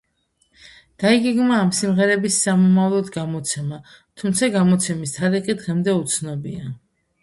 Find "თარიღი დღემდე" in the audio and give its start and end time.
5.21-6.01